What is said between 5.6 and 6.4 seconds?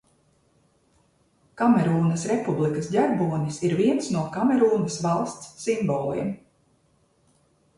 simboliem.